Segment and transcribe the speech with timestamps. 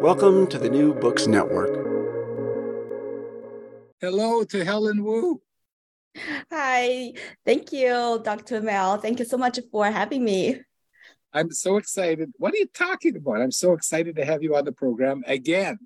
[0.00, 1.70] Welcome to the New Books Network.
[4.00, 5.40] Hello to Helen Wu.
[6.52, 7.12] Hi,
[7.44, 8.60] thank you, Dr.
[8.60, 8.98] Mel.
[8.98, 10.60] Thank you so much for having me.
[11.32, 12.30] I'm so excited.
[12.36, 13.40] What are you talking about?
[13.40, 15.78] I'm so excited to have you on the program again.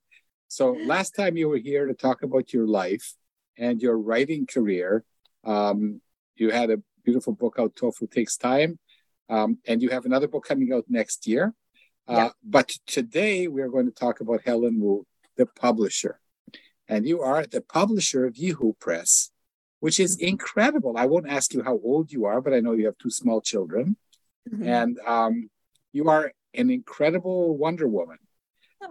[0.49, 3.15] So, last time you were here to talk about your life
[3.57, 5.05] and your writing career,
[5.45, 6.01] um,
[6.35, 8.79] you had a beautiful book out, Tofu Takes Time,
[9.29, 11.55] um, and you have another book coming out next year.
[12.09, 12.29] Uh, yeah.
[12.43, 15.07] But today we are going to talk about Helen Wu,
[15.37, 16.21] the publisher.
[16.89, 19.31] And you are the publisher of Yeehoo Press,
[19.79, 20.97] which is incredible.
[20.97, 23.41] I won't ask you how old you are, but I know you have two small
[23.41, 23.97] children.
[24.51, 24.69] Mm-hmm.
[24.69, 25.51] And um,
[25.93, 28.19] you are an incredible Wonder Woman.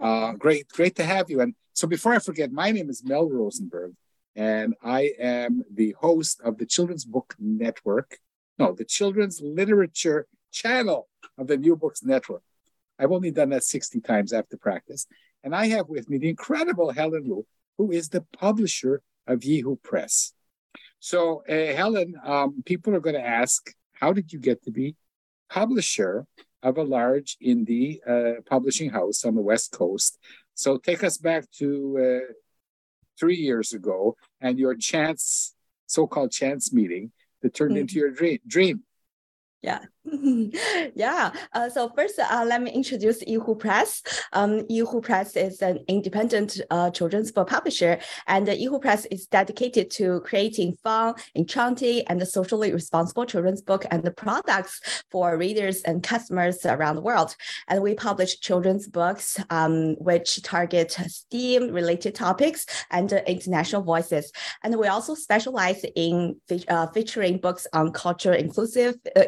[0.01, 1.41] Uh, great, great to have you.
[1.41, 3.93] And so before I forget, my name is Mel Rosenberg,
[4.35, 8.19] and I am the host of the Children's Book Network.
[8.57, 12.43] No, the Children's Literature Channel of the New Books Network.
[12.99, 15.07] I've only done that 60 times after practice.
[15.43, 17.45] And I have with me the incredible Helen Wu,
[17.77, 20.33] who is the publisher of Yeehoo Press.
[20.99, 24.95] So, uh, Helen, um, people are going to ask, how did you get to be
[25.49, 26.25] publisher
[26.61, 30.19] of a large indie uh, publishing house on the West Coast?
[30.55, 32.33] So, take us back to uh,
[33.17, 35.55] three years ago and your chance,
[35.85, 37.11] so called chance meeting
[37.41, 37.81] that turned mm-hmm.
[37.81, 38.39] into your dream.
[38.45, 38.83] dream.
[39.61, 39.79] Yeah.
[40.95, 41.31] yeah.
[41.53, 44.01] Uh, so first, uh, let me introduce Yeehoo Press.
[44.33, 49.27] Um, Yeehoo Press is an independent uh, children's book publisher, and uh, Yeehoo Press is
[49.27, 55.81] dedicated to creating fun, enchanting, and socially responsible children's book and the products for readers
[55.83, 57.35] and customers around the world.
[57.67, 64.31] And we publish children's books um, which target STEAM-related topics and international voices.
[64.63, 69.23] And we also specialize in fe- uh, featuring books on culture inclusive, uh,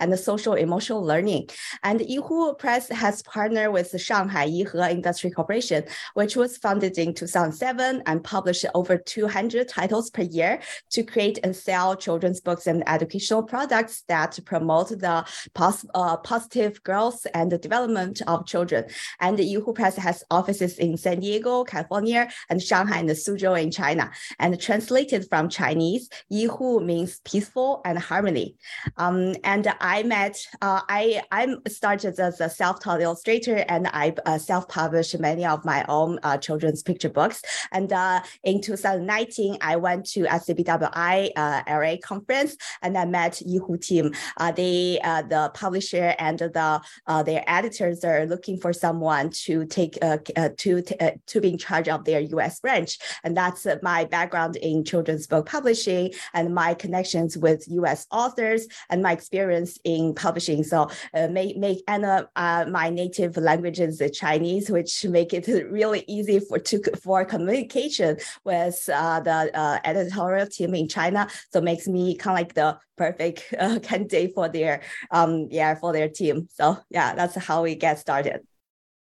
[0.00, 1.48] and social emotional learning.
[1.82, 5.84] And Yeehoo Press has partnered with the Shanghai Yihe Industry Corporation,
[6.14, 11.54] which was founded in 2007 and published over 200 titles per year to create and
[11.54, 15.24] sell children's books and educational products that promote the
[15.54, 18.84] pos- uh, positive growth and the development of children.
[19.20, 24.10] And Yeehoo Press has offices in San Diego, California, and Shanghai and Suzhou in China.
[24.38, 28.56] And translated from Chinese, Yeehoo means peaceful and harmony.
[28.96, 34.38] Um, and I met, uh, I I started as a self-taught illustrator, and I uh,
[34.38, 37.42] self-published many of my own uh, children's picture books.
[37.70, 43.80] And uh, in 2019, I went to SCBWI uh, LA conference, and I met Yeehoo
[43.80, 44.14] team.
[44.36, 46.80] Uh, they, the publisher and the
[47.24, 50.82] their editors are looking for someone to take to
[51.26, 52.60] to be in charge of their U.S.
[52.60, 58.06] branch, and that's my background in children's book publishing and my connections with U.S.
[58.10, 60.64] authors and my experience in publishing.
[60.64, 65.46] So uh, make make and uh, uh, my native language is Chinese, which make it
[65.70, 71.28] really easy for to for communication with uh, the uh, editorial team in China.
[71.52, 75.92] So makes me kind of like the perfect uh, candidate for their um yeah for
[75.92, 76.48] their team.
[76.52, 78.40] So yeah, that's how we get started.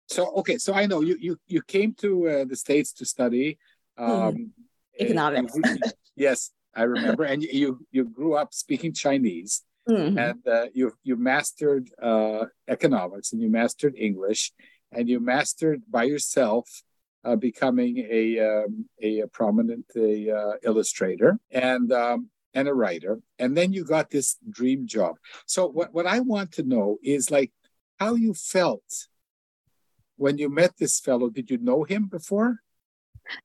[0.07, 3.57] So okay, so I know you you you came to the states to study
[3.97, 4.03] hmm.
[4.03, 4.53] um,
[4.99, 5.53] economics.
[6.15, 9.63] yes, I remember, and you you grew up speaking Chinese.
[9.89, 10.17] Mm-hmm.
[10.17, 14.51] And uh, you you mastered uh, economics and you mastered English,
[14.91, 16.83] and you mastered by yourself
[17.23, 23.55] uh, becoming a, um, a, prominent a, uh, illustrator and um, and a writer, and
[23.55, 25.15] then you got this dream job.
[25.45, 27.51] So what what I want to know is like
[27.99, 29.07] how you felt
[30.15, 31.29] when you met this fellow.
[31.29, 32.61] Did you know him before?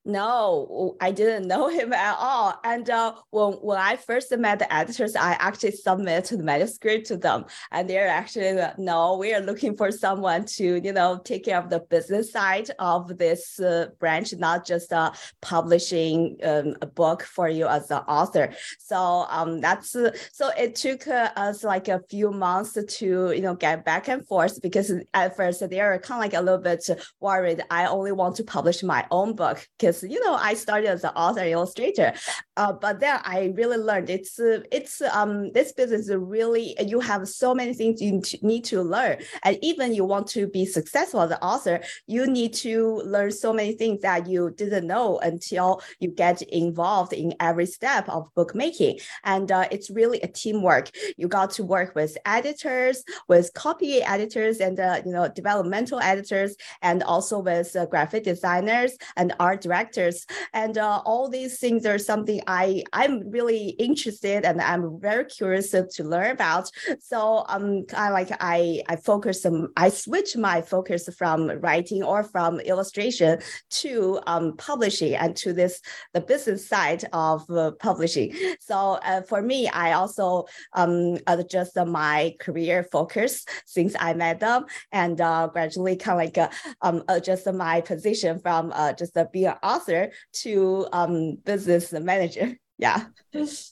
[0.05, 2.59] No, I didn't know him at all.
[2.65, 7.17] And uh, when when I first met the editors, I actually submitted the manuscript to
[7.17, 11.59] them, and they're actually no, we are looking for someone to you know take care
[11.59, 17.23] of the business side of this uh, branch, not just uh, publishing um, a book
[17.23, 18.53] for you as an author.
[18.79, 23.43] So um, that's uh, so it took uh, us like a few months to you
[23.43, 26.61] know get back and forth because at first they are kind of like a little
[26.61, 26.85] bit
[27.21, 27.63] worried.
[27.71, 31.11] I only want to publish my own book because you know I started as an
[31.11, 32.13] author illustrator,
[32.57, 37.01] uh, but then I really learned it's uh, it's um this business is really you
[37.01, 41.21] have so many things you need to learn, and even you want to be successful
[41.21, 45.83] as an author, you need to learn so many things that you didn't know until
[46.01, 50.91] you get involved in every step of bookmaking, and uh, it's really a teamwork.
[51.17, 56.55] You got to work with editors, with copy editors, and uh, you know developmental editors,
[56.83, 60.27] and also with uh, graphic designers and art directors.
[60.53, 65.71] And uh, all these things are something i i'm really interested and i'm very curious
[65.71, 66.71] to learn about.
[67.01, 72.21] So um i like i i focus um, i switch my focus from writing or
[72.25, 73.39] from illustration
[73.83, 75.81] to um, publishing and to this
[76.15, 78.29] the business side of uh, publishing.
[78.61, 78.77] So
[79.11, 84.61] uh, for me i also um adjust my career focus since i met them
[85.01, 86.51] and uh, gradually kind of like uh,
[86.87, 90.11] um adjust my position from uh, just uh, being author
[90.43, 92.57] to um, business manager.
[92.79, 93.05] Yeah.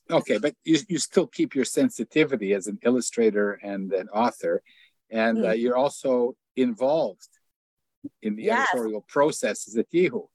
[0.09, 4.63] okay, but you, you still keep your sensitivity as an illustrator and an author,
[5.11, 5.49] and mm.
[5.49, 7.27] uh, you're also involved
[8.23, 8.69] in the yes.
[8.73, 10.29] editorial processes at Yeehoo.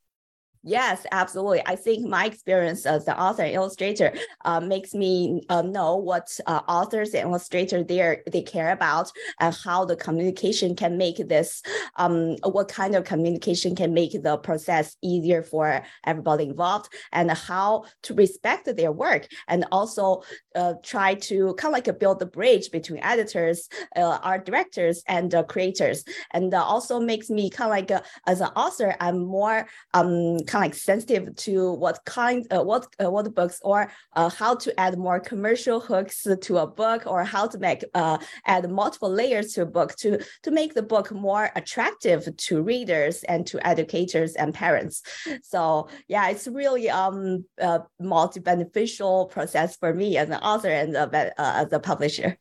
[0.67, 1.61] Yes, absolutely.
[1.67, 4.11] I think my experience as an author and illustrator
[4.45, 9.55] uh, makes me uh, know what uh, authors and illustrators they they care about and
[9.63, 11.61] how the communication can make this
[11.97, 17.83] um, what kind of communication can make the process easier for everybody involved and how
[18.01, 20.23] to respect their work and also
[20.55, 25.35] uh, try to kind of like build the bridge between editors, uh, art directors, and
[25.35, 26.03] uh, creators.
[26.31, 30.71] And also makes me kind of like as an author, I'm more um, kind of
[30.71, 34.97] like sensitive to what kind, uh, what uh, what books, or uh, how to add
[34.97, 39.63] more commercial hooks to a book, or how to make uh, add multiple layers to
[39.63, 44.53] a book to to make the book more attractive to readers and to educators and
[44.53, 45.03] parents.
[45.43, 50.95] So yeah, it's really um a multi beneficial process for me as an author and
[50.95, 51.05] a,
[51.37, 52.37] uh, as a publisher.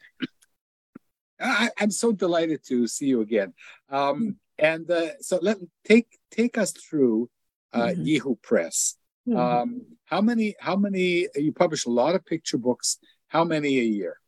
[1.40, 3.54] I, am so delighted to see you again.
[3.90, 7.28] Um, and uh, so let take take us through
[7.74, 8.02] uh, mm-hmm.
[8.02, 8.96] Yeehoo Press.
[9.28, 9.38] Mm-hmm.
[9.38, 10.54] Um, how many?
[10.60, 11.28] How many?
[11.34, 12.98] You publish a lot of picture books.
[13.28, 14.20] How many a year?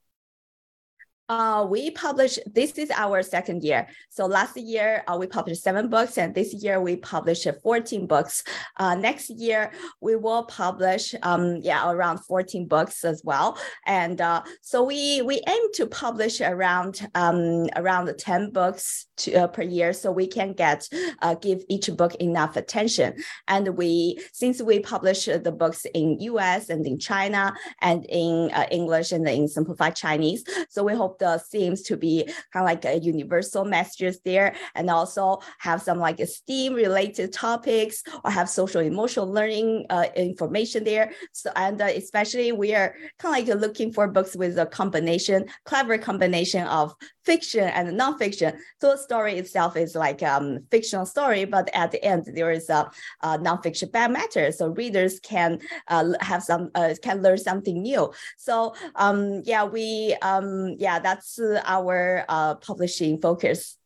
[1.28, 3.88] Uh, we published, this is our second year.
[4.10, 8.44] So last year uh, we published seven books and this year we published 14 books.
[8.76, 13.58] Uh, next year we will publish, um, yeah, around 14 books as well.
[13.86, 19.46] And uh, so we, we aim to publish around, um, around 10 books to, uh,
[19.48, 20.88] per year so we can get,
[21.22, 23.14] uh, give each book enough attention.
[23.48, 29.10] And we, since we publish the books in US and in China and in English
[29.10, 32.98] and in simplified Chinese, so we hope the themes to be kind of like a
[32.98, 39.30] universal messages there and also have some like STEAM related topics or have social emotional
[39.30, 41.12] learning uh, information there.
[41.32, 45.46] So, and uh, especially we are kind of like looking for books with a combination,
[45.64, 46.94] clever combination of
[47.24, 48.56] fiction and nonfiction.
[48.80, 52.70] So the story itself is like um fictional story, but at the end there is
[52.70, 52.90] a,
[53.22, 55.58] a nonfiction back matter, so readers can
[55.88, 58.12] uh, have some uh, can learn something new.
[58.36, 61.38] So um yeah, we um yeah that's
[61.76, 63.78] our uh, publishing focus.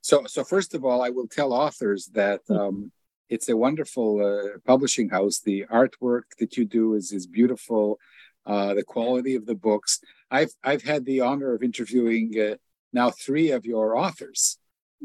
[0.00, 2.40] So so first of all, I will tell authors that.
[2.48, 2.92] Um,
[3.34, 5.40] it's a wonderful uh, publishing house.
[5.40, 7.98] The artwork that you do is is beautiful.
[8.44, 9.92] Uh, the quality of the books.
[10.38, 12.56] I've I've had the honor of interviewing uh,
[12.92, 14.58] now three of your authors,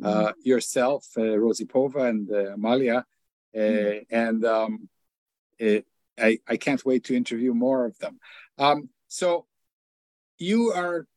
[0.04, 0.32] uh, mm-hmm.
[0.52, 3.00] yourself, uh, Rosie Pova, and uh, Amalia,
[3.56, 4.16] uh, mm-hmm.
[4.24, 4.90] and um,
[5.60, 5.86] it,
[6.18, 8.20] I I can't wait to interview more of them.
[8.58, 9.46] Um, so,
[10.38, 11.08] you are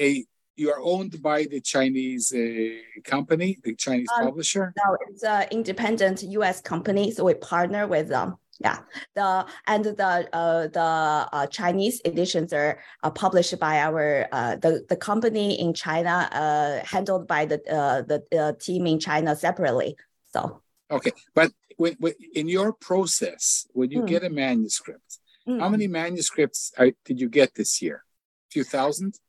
[0.00, 0.24] a
[0.56, 4.72] you are owned by the Chinese uh, company, the Chinese um, publisher.
[4.76, 6.62] No, it's an independent U.S.
[6.62, 8.36] company, so we partner with them.
[8.58, 8.78] yeah,
[9.14, 14.84] the and the uh, the uh, Chinese editions are uh, published by our uh, the
[14.88, 19.96] the company in China, uh, handled by the uh, the uh, team in China separately.
[20.32, 24.06] So okay, but when, when in your process, when you Mm.
[24.06, 25.60] get a manuscript, mm.
[25.60, 28.04] how many manuscripts are, did you get this year?
[28.48, 29.20] A few thousand?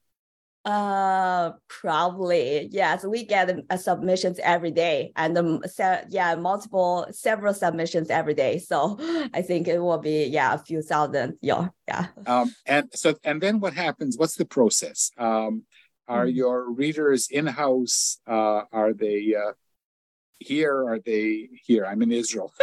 [0.67, 3.05] Uh, probably yes.
[3.05, 8.59] We get uh, submissions every day, and um, se- yeah, multiple, several submissions every day.
[8.59, 8.97] So
[9.33, 11.38] I think it will be yeah, a few thousand.
[11.41, 12.07] Yeah, yeah.
[12.25, 14.17] Um, and so, and then what happens?
[14.17, 15.09] What's the process?
[15.17, 15.63] Um,
[16.09, 16.36] are Mhm.
[16.36, 18.19] your readers in house?
[18.27, 19.53] Uh, are they uh,
[20.39, 20.86] here?
[20.86, 21.86] Are they here?
[21.86, 22.53] I'm in Israel.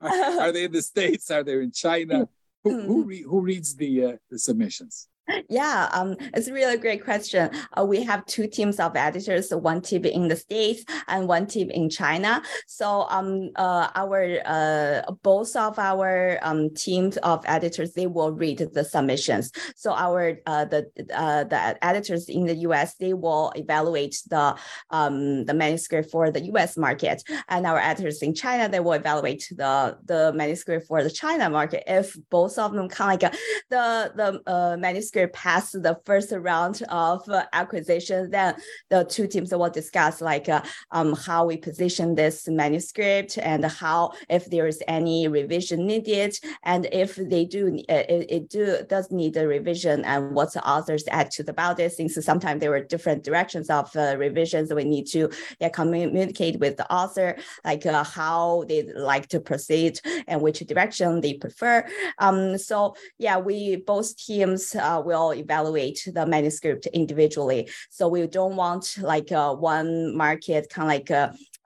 [0.00, 0.10] are,
[0.42, 1.30] are they in the states?
[1.30, 2.28] Are they in China?
[2.64, 5.06] Who who, re- who reads the uh, the submissions?
[5.48, 7.50] Yeah, um, it's a really great question.
[7.76, 11.70] Uh, we have two teams of editors, one team in the States and one team
[11.70, 12.42] in China.
[12.66, 18.58] So um, uh, our uh, both of our um, teams of editors, they will read
[18.72, 19.52] the submissions.
[19.76, 24.56] So our uh, the uh, the editors in the US, they will evaluate the
[24.90, 29.46] um, the manuscript for the US market, and our editors in China, they will evaluate
[29.50, 31.84] the the manuscript for the China market.
[31.86, 34.76] If both of them kind of like the the uh,
[35.18, 38.54] manuscript pass the first round of uh, acquisition, then
[38.90, 44.12] the two teams will discuss like uh, um, how we position this manuscript and how
[44.28, 49.10] if there is any revision needed, and if they do uh, it, it do does
[49.10, 51.92] need a revision, and what the authors attitude about it.
[51.92, 56.90] Since sometimes there were different directions of revisions, we need to yeah, communicate with the
[56.92, 61.86] author like how they like to proceed and which direction they prefer.
[62.18, 67.60] Um, so yeah, we both teams uh, will evaluate the manuscript individually.
[67.90, 68.84] So we don't want
[69.14, 71.10] like uh, one market kind of like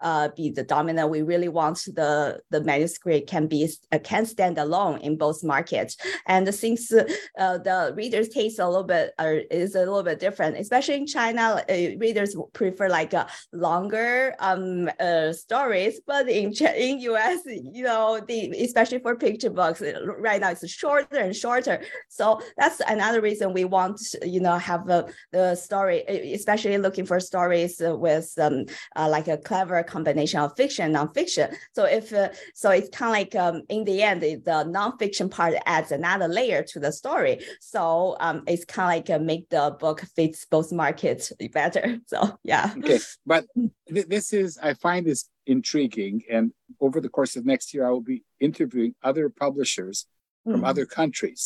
[0.03, 1.09] uh, be the dominant.
[1.09, 5.97] We really want the the manuscript can be uh, can stand alone in both markets.
[6.27, 10.59] And since uh, the readers' taste a little bit uh, is a little bit different,
[10.59, 13.15] especially in China, uh, readers prefer like
[13.53, 16.01] longer um uh, stories.
[16.07, 20.69] But in in US, you know, the especially for picture books, uh, right now it's
[20.69, 21.83] shorter and shorter.
[22.09, 26.03] So that's another reason we want you know have the story,
[26.35, 28.67] especially looking for stories with um
[28.97, 31.49] like a clever combination of fiction and nonfiction.
[31.77, 35.31] So if uh, so, it's kind of like um, in the end, the, the nonfiction
[35.31, 37.35] part adds another layer to the story.
[37.61, 37.83] So
[38.21, 41.85] um, it's kind of like uh, make the book fits both markets better.
[42.07, 42.67] So yeah.
[42.79, 43.01] Okay,
[43.33, 43.43] but
[43.95, 46.45] th- this is I find this intriguing, and
[46.81, 50.07] over the course of next year, I will be interviewing other publishers
[50.45, 50.71] from Mhm.
[50.73, 51.43] other countries,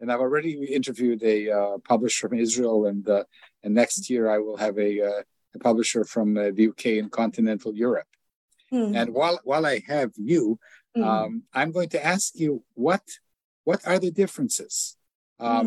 [0.00, 3.24] and I've already interviewed a uh, publisher from Israel, and uh,
[3.62, 5.22] and next year I will have a, uh,
[5.56, 8.08] a publisher from uh, the UK and continental Europe.
[8.72, 8.94] Mhm.
[8.98, 10.58] And while while I have you,
[10.96, 11.04] Mhm.
[11.10, 13.04] um, I'm going to ask you what
[13.68, 14.96] what are the differences,
[15.48, 15.66] um,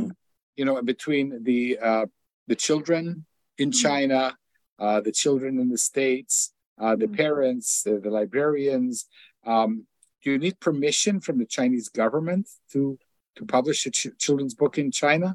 [0.57, 2.05] you know, between the uh,
[2.51, 3.03] the children
[3.63, 3.81] in Mm.
[3.87, 4.21] China,
[4.83, 6.35] uh, the children in the states,
[6.83, 7.17] uh, the Mm.
[7.23, 8.95] parents, the, the librarians.
[9.53, 9.71] Um,
[10.21, 12.81] do you need permission from the Chinese government to
[13.37, 15.29] to publish a ch- children's book in China?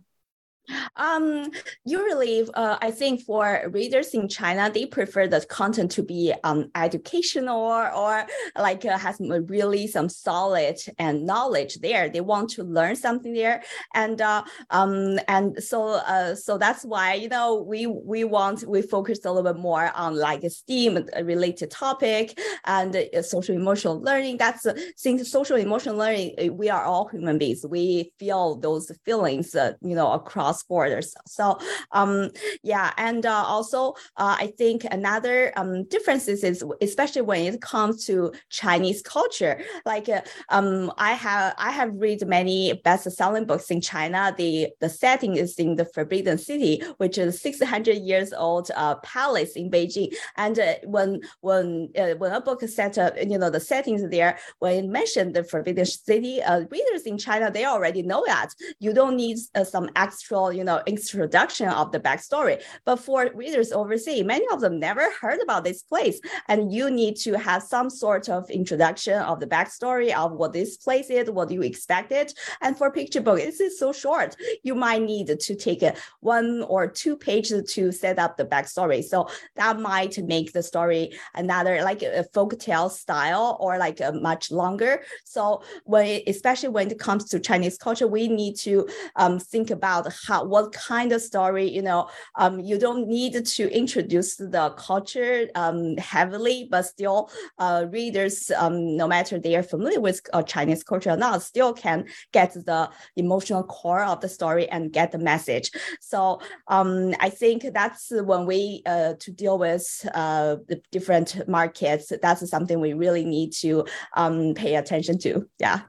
[0.97, 1.51] Um,
[1.85, 6.71] usually, uh, I think for readers in China, they prefer the content to be um,
[6.75, 12.09] educational or, or like uh, has really some solid and knowledge there.
[12.09, 13.63] They want to learn something there,
[13.95, 18.83] and uh, um, and so uh, so that's why you know we we want we
[18.83, 24.01] focus a little bit more on like a STEAM related topic and uh, social emotional
[24.01, 24.39] learning.
[24.39, 24.67] That's
[24.97, 27.65] since social emotional learning, uh, we are all human beings.
[27.69, 31.15] We feel those feelings, you know, across borders.
[31.27, 31.59] So,
[31.93, 32.31] um,
[32.63, 38.07] yeah, and uh, also uh, I think another um, difference is, especially when it comes
[38.07, 39.61] to Chinese culture.
[39.85, 44.35] Like, uh, um, I have I have read many best-selling books in China.
[44.37, 49.57] The the setting is in the Forbidden City, which is 600 years old uh, palace
[49.57, 50.15] in Beijing.
[50.37, 54.09] And uh, when when uh, when a book is set up, you know, the settings
[54.11, 58.93] there, when it mentioned the Forbidden City, readers in China they already know that you
[58.93, 62.63] don't need some extra, you know, introduction of the backstory.
[62.85, 67.17] But for readers overseas, many of them never heard about this place, and you need
[67.17, 71.51] to have some sort of introduction of the backstory of what this place is, what
[71.51, 72.33] you expected.
[72.61, 74.37] And for picture book, this is so short.
[74.63, 75.85] You might need to take
[76.21, 79.03] one or two pages to set up the backstory.
[79.03, 84.13] So that might make the story another like a folk tale style or like a
[84.13, 85.03] much longer.
[85.25, 90.13] So when especially when it comes to Chinese culture, we need to um, think about
[90.27, 95.49] how what kind of story you know um, you don't need to introduce the culture
[95.55, 100.83] um, heavily but still uh, readers um, no matter they are familiar with uh, chinese
[100.83, 105.19] culture or not still can get the emotional core of the story and get the
[105.19, 105.71] message.
[106.01, 112.13] So um, i think that's one way uh, to deal with uh, the different markets
[112.23, 115.49] that's something we really need to um, pay attention to.
[115.59, 115.81] Yeah.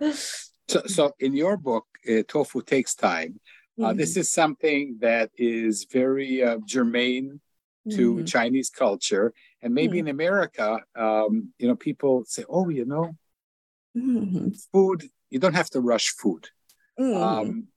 [0.68, 3.40] So, so in your book uh, tofu takes time
[3.80, 3.98] uh, mm-hmm.
[3.98, 7.42] this is something that is very uh, germane
[7.92, 8.26] to mm-hmm.
[8.26, 10.08] Chinese culture, and maybe mm-hmm.
[10.08, 13.16] in America, um, you know, people say, "Oh, you know,
[13.96, 14.50] mm-hmm.
[14.72, 15.10] food.
[15.30, 16.50] You don't have to rush food."
[17.00, 17.22] Mm-hmm.
[17.22, 17.68] Um,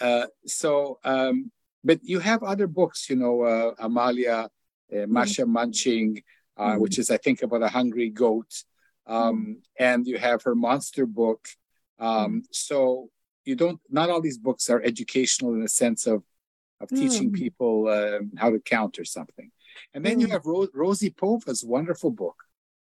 [0.00, 1.50] uh, so, um,
[1.82, 4.50] but you have other books, you know, uh, Amalia,
[4.92, 6.22] uh, Masha Munching,
[6.56, 8.64] uh, which is, I think, about a hungry goat,
[9.06, 11.46] um, and you have her monster book.
[11.98, 13.08] Um, so
[13.44, 16.22] you don't not all these books are educational in the sense of
[16.80, 16.98] of mm.
[16.98, 19.50] teaching people um, how to count or something
[19.92, 20.22] and then mm.
[20.22, 22.44] you have Ro- rosie pova's wonderful book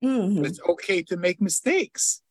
[0.03, 0.45] mm-hmm.
[0.45, 2.21] it's okay to make mistakes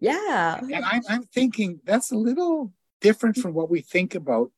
[0.00, 4.50] yeah and I'm, I'm thinking that's a little different from what we think about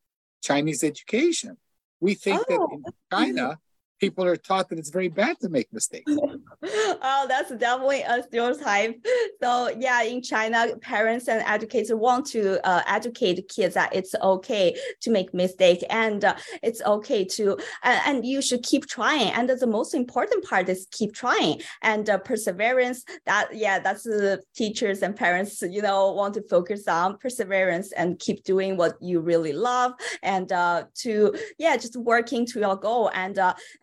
[0.42, 1.56] chinese education
[2.00, 2.44] we think oh.
[2.48, 3.58] that in china
[3.98, 6.10] people are taught that it's very bad to make mistakes.
[6.62, 9.04] oh, that's definitely a stereotype.
[9.42, 14.76] So yeah, in China, parents and educators want to uh, educate kids that it's okay
[15.00, 19.30] to make mistake and uh, it's okay to uh, and you should keep trying.
[19.32, 23.04] And the most important part is keep trying and uh, perseverance.
[23.26, 28.18] That yeah, that's the teachers and parents you know want to focus on perseverance and
[28.18, 33.10] keep doing what you really love and uh, to yeah just working to your goal
[33.14, 33.38] and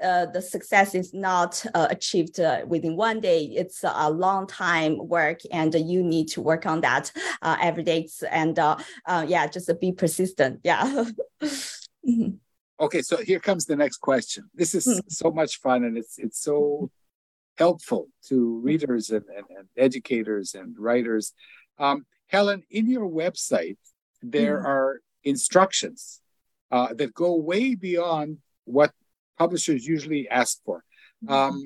[0.06, 3.46] uh, the success is not uh, achieved uh, within one day.
[3.46, 8.08] It's a long time work, and you need to work on that uh, every day.
[8.30, 8.78] And uh,
[9.28, 10.62] yeah, just be persistent.
[10.64, 11.06] Yeah.
[12.80, 14.50] okay, so here comes the next question.
[14.54, 15.02] This is mm.
[15.10, 16.92] so much fun, and it's it's so
[17.58, 21.34] helpful to readers and, and, and educators and writers.
[21.80, 23.78] Um, Helen, in your website,
[24.22, 24.66] there mm.
[24.66, 26.22] are instructions
[26.72, 28.92] uh, that go way beyond what
[29.38, 30.84] publishers usually ask for.
[31.24, 31.34] Mm-hmm.
[31.34, 31.64] Um,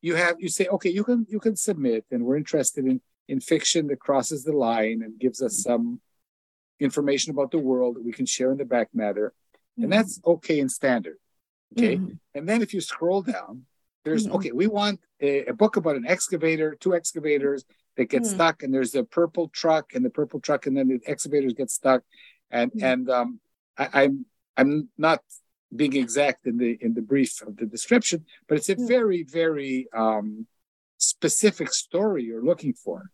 [0.00, 3.40] you have you say, okay, you can you can submit, and we're interested in in
[3.40, 6.00] fiction that crosses the line and gives us some
[6.80, 9.84] information about the world that we can share in the back matter, mm-hmm.
[9.84, 11.18] and that's okay and standard.
[11.76, 12.14] Okay, mm-hmm.
[12.34, 13.64] and then if you scroll down,
[14.04, 14.36] there's mm-hmm.
[14.36, 17.64] okay, we want a, a, book about an excavator, two excavators
[17.96, 18.34] that get mm-hmm.
[18.34, 21.70] stuck, and there's a purple truck, and the purple truck, and then the excavators get
[21.70, 22.02] stuck,
[22.50, 22.84] and mm-hmm.
[22.84, 23.40] and um,
[23.76, 24.26] I, I'm
[24.56, 25.22] I'm not
[25.74, 28.88] being exact in the in the brief of the description, but it's a mm.
[28.88, 30.46] very very um,
[30.98, 33.10] specific story you're looking for.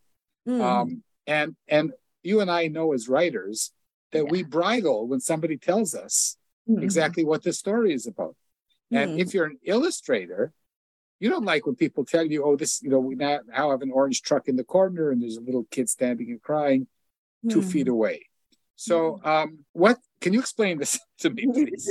[0.49, 0.61] Mm.
[0.61, 3.73] Um, and and you and I know as writers
[4.13, 4.31] that yeah.
[4.31, 6.37] we bridle when somebody tells us
[6.69, 6.83] mm.
[6.83, 8.37] exactly what the story is about.
[8.91, 9.19] And mm.
[9.19, 10.53] if you're an illustrator,
[11.21, 13.91] you don't like when people tell you, "Oh, this, you know, we now, have an
[13.91, 16.87] orange truck in the corner, and there's a little kid standing and crying
[17.49, 17.73] two mm.
[17.73, 18.27] feet away."
[18.77, 19.27] So, mm.
[19.27, 21.89] um, what can you explain this to me, please?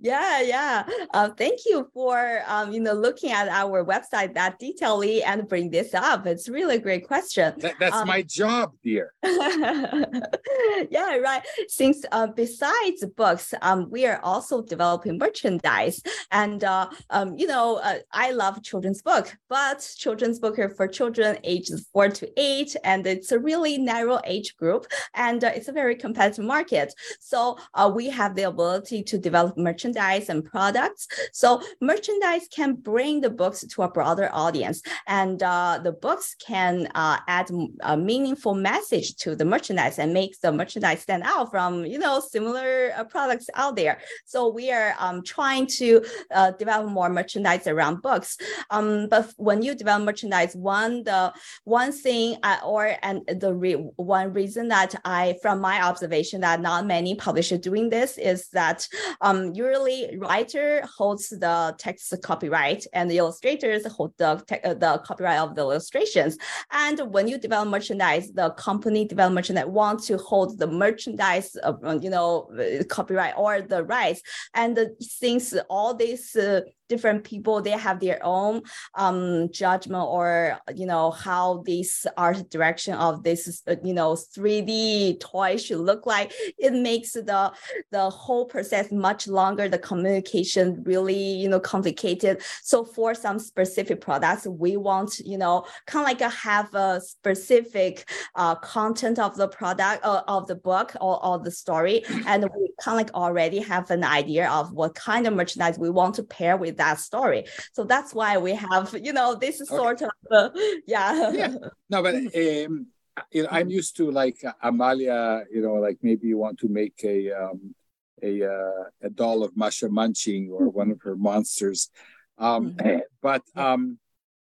[0.00, 0.84] yeah, yeah.
[1.12, 5.70] Uh, thank you for um, you know looking at our website that detailedly and bring
[5.70, 6.26] this up.
[6.26, 7.54] It's really a great question.
[7.58, 9.12] That, that's um, my job, dear.
[9.22, 11.42] yeah, right.
[11.68, 17.76] Since uh, besides books, um, we are also developing merchandise, and uh, um, you know,
[17.76, 22.76] uh, I love children's book, but children's book are for children ages four to eight,
[22.84, 26.94] and it's a really narrow age group, and uh, it's a very competitive market.
[27.18, 31.08] So uh, we have the ability to develop merchandise and products.
[31.32, 36.88] So merchandise can bring the books to a broader audience, and uh, the books can
[36.94, 37.50] uh, add
[37.82, 42.20] a meaningful message to the merchandise and make the merchandise stand out from you know
[42.20, 43.98] similar uh, products out there.
[44.26, 48.36] So we are um, trying to uh, develop more merchandise around books.
[48.70, 51.32] Um, but when you develop merchandise, one the
[51.64, 56.60] one thing uh, or and the re, one reason that I from my observation that
[56.60, 58.86] not many publishers doing this is that
[59.20, 65.38] um, usually writer holds the text copyright and the illustrators hold the, te- the copyright
[65.38, 66.36] of the illustrations.
[66.70, 71.98] And when you develop merchandise, the company develop merchandise want to hold the merchandise, uh,
[72.00, 72.48] you know,
[72.88, 74.22] copyright or the rights.
[74.54, 78.60] And since all these uh, different people they have their own
[78.96, 85.20] um, judgment or you know how this art direction of this uh, you know 3D
[85.20, 86.32] toy should look like.
[86.58, 87.52] It makes the
[87.90, 89.68] the whole process much longer.
[89.68, 92.42] The communication really you know complicated.
[92.62, 97.00] So for some specific products, we want you know kind of like a, have a
[97.00, 102.42] specific uh, content of the product uh, of the book or, or the story, and
[102.42, 106.14] we kind of like already have an idea of what kind of merchandise we want
[106.16, 107.44] to pair with that story.
[107.72, 109.76] So that's why we have you know this okay.
[109.78, 110.50] sort of uh,
[110.86, 111.30] yeah.
[111.40, 111.54] yeah.
[111.88, 112.86] No, but um,
[113.30, 115.44] you know I'm used to like Amalia.
[115.54, 117.74] You know, like maybe you want to make a um,
[118.22, 121.90] a uh, a doll of Masha Munching or one of her monsters.
[122.38, 123.00] Um, mm-hmm.
[123.20, 123.98] But um,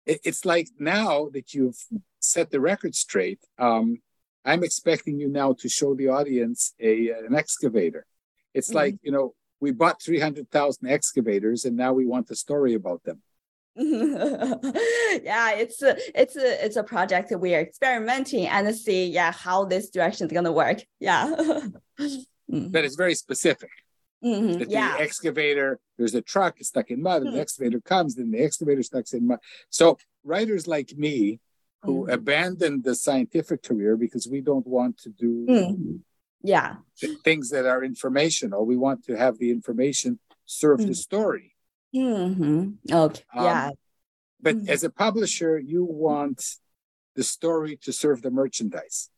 [0.06, 1.80] it, it's like now that you've
[2.20, 3.98] set the record straight, um,
[4.44, 8.06] I'm expecting you now to show the audience a an excavator.
[8.54, 8.76] It's mm-hmm.
[8.82, 12.74] like you know we bought three hundred thousand excavators, and now we want a story
[12.74, 13.22] about them.
[13.76, 19.32] yeah, it's a it's a it's a project that we are experimenting and see yeah
[19.32, 20.82] how this direction is gonna work.
[20.98, 21.32] Yeah.
[21.38, 22.68] mm-hmm.
[22.68, 23.70] But it's very specific.
[24.22, 24.58] Mm-hmm.
[24.58, 24.96] The yeah.
[24.98, 27.36] excavator, there's a truck stuck in mud, and mm-hmm.
[27.36, 29.38] the excavator comes, then the excavator stuck in mud.
[29.70, 31.38] So writers like me
[31.82, 32.12] who mm-hmm.
[32.12, 35.96] abandoned the scientific career because we don't want to do mm-hmm.
[36.42, 38.64] Yeah th- things that are informational.
[38.64, 40.96] We want to have the information serve the mm.
[40.96, 41.54] story.
[41.94, 42.94] Mm-hmm.
[42.94, 43.22] Okay.
[43.34, 43.70] Um, yeah.
[44.40, 46.44] But as a publisher, you want
[47.14, 49.10] the story to serve the merchandise.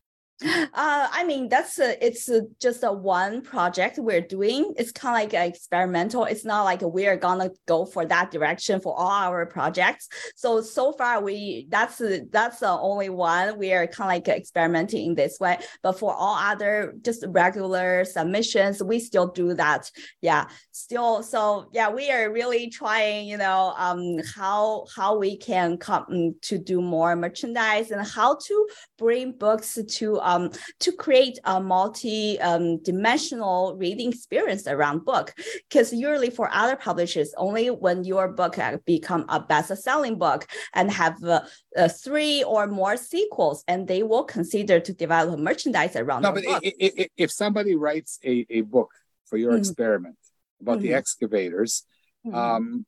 [0.44, 4.74] Uh, I mean, that's a, it's a, just a one project we're doing.
[4.76, 6.24] It's kind of like experimental.
[6.24, 10.08] It's not like we're gonna go for that direction for all our projects.
[10.36, 15.06] So so far we that's that's the only one we are kind of like experimenting
[15.06, 15.58] in this way.
[15.82, 19.90] But for all other just regular submissions, we still do that.
[20.20, 21.22] Yeah, still.
[21.22, 23.26] So yeah, we are really trying.
[23.28, 28.68] You know, um, how how we can come to do more merchandise and how to
[28.98, 35.34] bring books to um, to create a multi-dimensional um, reading experience around book.
[35.68, 41.22] Because usually for other publishers, only when your book become a best-selling book and have
[41.22, 41.42] uh,
[41.76, 46.22] uh, three or more sequels, and they will consider to develop merchandise around.
[46.22, 48.90] No, but if, if somebody writes a, a book
[49.26, 49.60] for your mm-hmm.
[49.60, 50.16] experiment
[50.60, 50.88] about mm-hmm.
[50.88, 51.84] the excavators,
[52.26, 52.36] mm-hmm.
[52.36, 52.86] um,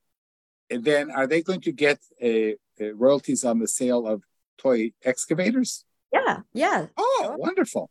[0.71, 4.23] then are they going to get a, a royalties on the sale of
[4.59, 5.85] toy excavators?
[6.13, 6.87] Yeah, yeah.
[6.97, 7.91] Oh, wonderful.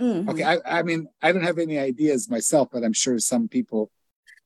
[0.00, 0.28] Mm-hmm.
[0.30, 3.90] Okay, I, I mean, I don't have any ideas myself, but I'm sure some people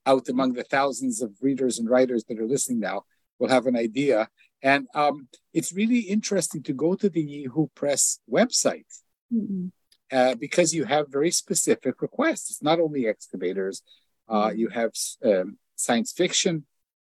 [0.07, 3.03] out among the thousands of readers and writers that are listening now
[3.39, 4.29] will have an idea.
[4.63, 8.87] And um, it's really interesting to go to the Yeehoo Press website
[9.33, 9.69] mm-hmm.
[10.13, 12.51] uh, because you have very specific requests.
[12.51, 13.83] It's not only excavators,
[14.29, 14.59] uh, mm-hmm.
[14.59, 14.93] you have
[15.25, 16.65] um, science fiction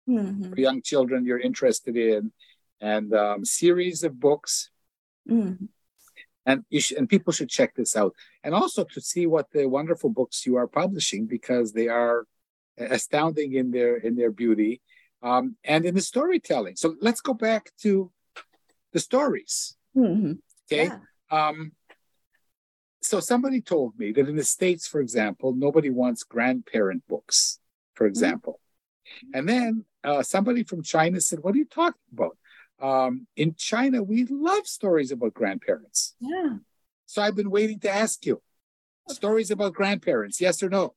[0.07, 0.49] mm-hmm.
[0.49, 2.31] for young children you're interested in,
[2.79, 4.69] and um, series of books.
[6.45, 10.09] And sh- and people should check this out and also to see what the wonderful
[10.09, 12.25] books you are publishing because they are
[12.79, 14.81] astounding in their in their beauty
[15.21, 18.11] um, and in the storytelling so let's go back to
[18.93, 20.33] the stories mm-hmm.
[20.71, 20.97] okay yeah.
[21.47, 21.71] um,
[23.01, 27.59] so somebody told me that in the states for example nobody wants grandparent books
[27.95, 28.11] for mm-hmm.
[28.11, 28.59] example
[29.05, 29.37] mm-hmm.
[29.37, 32.37] and then uh, somebody from china said what are you talking about
[32.81, 36.15] um, in China, we love stories about grandparents.
[36.19, 36.57] Yeah.
[37.05, 38.41] So I've been waiting to ask you
[39.07, 40.93] stories about grandparents, yes or no?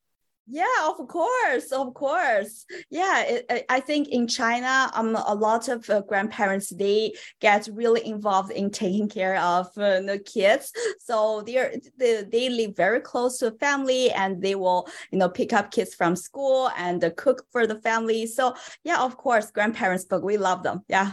[0.48, 2.66] Yeah, of course, of course.
[2.90, 8.04] Yeah, it, I think in China, um, a lot of uh, grandparents they get really
[8.04, 10.72] involved in taking care of uh, the kids.
[10.98, 15.52] So they're they, they live very close to family, and they will you know pick
[15.52, 18.26] up kids from school and uh, cook for the family.
[18.26, 20.82] So yeah, of course, grandparents book we love them.
[20.88, 21.12] Yeah.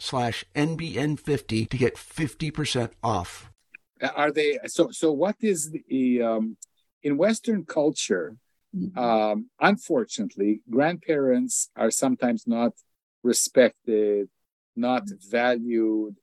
[0.00, 3.50] slash NBN50 to get 50% off.
[4.14, 4.90] Are they so?
[4.90, 6.56] So what is the um,
[7.02, 8.36] in Western culture?
[8.76, 8.98] Mm-hmm.
[8.98, 12.72] Um, unfortunately, grandparents are sometimes not
[13.22, 14.28] respected,
[14.74, 16.14] not valued.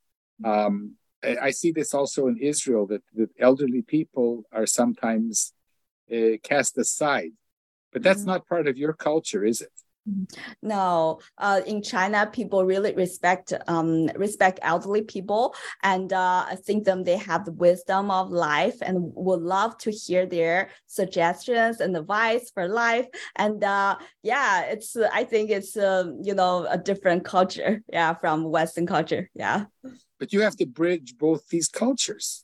[0.43, 5.53] Um, I, I see this also in Israel that, that elderly people are sometimes
[6.13, 7.31] uh, cast aside.
[7.91, 8.31] But that's Mhm.
[8.31, 9.72] not part of your culture, is it?
[10.61, 16.83] No, uh, in China, people really respect um, respect elderly people, and uh, I think
[16.83, 21.95] them they have the wisdom of life and would love to hear their suggestions and
[21.95, 23.07] advice for life.
[23.37, 28.43] And uh, yeah, it's I think it's um, you know a different culture, yeah, from
[28.43, 29.65] Western culture, yeah.
[30.19, 32.43] But you have to bridge both these cultures.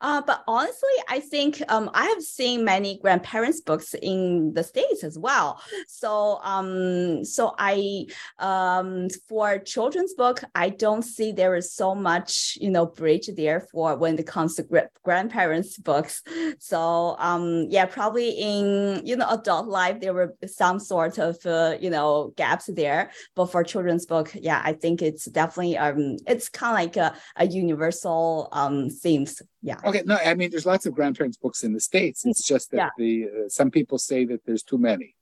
[0.00, 5.02] Uh, but honestly, I think um, I have seen many grandparents' books in the states
[5.02, 5.62] as well.
[5.88, 8.06] So, um, so I
[8.38, 13.60] um, for children's book, I don't see there is so much you know bridge there
[13.60, 16.22] for when it comes to gra- grandparents' books.
[16.58, 21.76] So, um, yeah, probably in you know adult life there were some sort of uh,
[21.80, 26.48] you know gaps there, but for children's book, yeah, I think it's definitely um, it's
[26.48, 29.40] kind of like a, a universal um themes.
[29.62, 29.78] Yeah.
[29.84, 32.24] Okay, no, I mean, there's lots of grandparents' books in the states.
[32.26, 32.88] It's just that Yeah.
[32.98, 35.14] the uh, some people say that there's too many.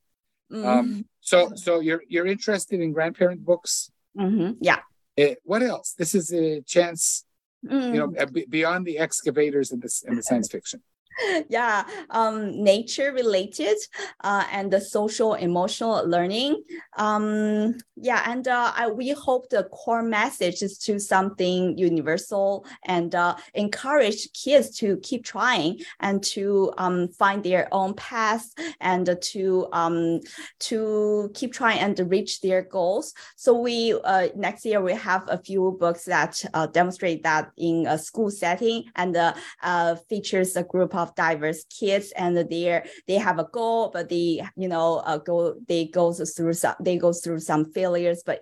[0.53, 3.91] Um, so, so you're you're interested in grandparent books.
[4.19, 4.57] Mhm.
[4.61, 4.81] Yeah.
[5.19, 5.95] Uh, what else?
[5.97, 7.25] This is a chance,
[7.65, 7.93] Mm.
[7.95, 10.83] you know, uh, beyond the excavators and the and the science fiction.
[11.49, 13.77] yeah um nature related
[14.25, 16.63] uh and the social emotional learning.
[16.97, 23.15] Um yeah and uh I, we hope the core message is to something universal and
[23.15, 28.47] uh encourage kids to keep trying and to um find their own path
[28.81, 30.21] and to um
[30.61, 33.15] to keep trying and reach their goals.
[33.37, 37.87] So we uh next year we have a few books that uh, demonstrate that in
[37.87, 43.15] a school setting and uh, uh, features a group of diverse kids and they they
[43.15, 47.13] have a goal but they you know uh, go they go through some they go
[47.13, 48.39] through some failures but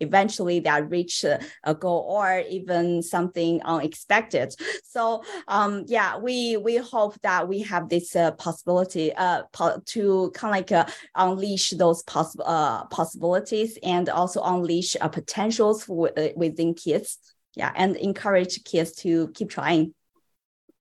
[0.00, 4.54] eventually they reach a, a goal or even something unexpected.
[4.84, 9.42] So um yeah we we hope that we have this uh, possibility uh
[9.86, 15.84] to kind of like uh, unleash those possible uh, possibilities and also unleash uh, potentials
[15.84, 17.18] for, uh, within kids.
[17.54, 19.92] Yeah and encourage kids to keep trying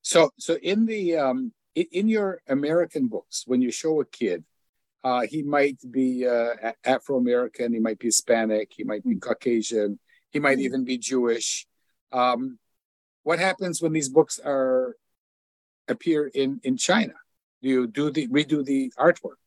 [0.02, 4.44] So, so in the um, in, your American books, when you show a kid,
[5.04, 10.00] uh, he might be uh, Afro American, he might be Hispanic, he might be Caucasian,
[10.32, 10.62] he might Mm.
[10.62, 11.66] even be Jewish.
[12.12, 12.60] Um,
[13.24, 14.96] what happens when these books are
[15.88, 17.14] appear in in China?
[17.62, 19.41] Do you do the redo the artwork?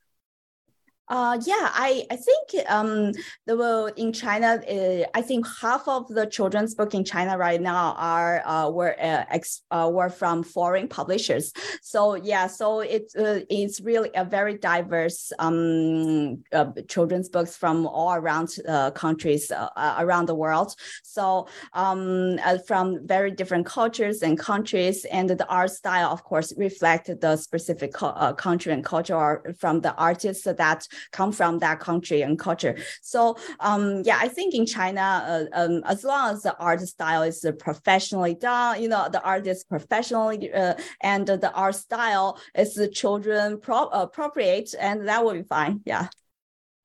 [1.07, 3.13] Uh, yeah, I, I think um,
[3.45, 7.61] the world in China, uh, I think half of the children's book in China right
[7.61, 11.53] now are uh, were uh, ex, uh, were from foreign publishers.
[11.83, 17.87] So yeah, so it uh, it's really a very diverse um, uh, children's books from
[17.87, 18.57] all around
[18.95, 20.75] countries around the world.
[21.03, 27.11] So um, from very different cultures and countries, and the art style, of course, reflect
[27.21, 32.39] the specific co- country and culture from the artists that come from that country and
[32.39, 32.77] culture.
[33.03, 37.23] So um, yeah, I think in China, uh, um, as long as the art style
[37.23, 42.41] is uh, professionally done, you know, the art is professionally uh, and the art style
[42.55, 45.81] is the children pro- appropriate, and that will be fine.
[45.85, 46.09] Yeah.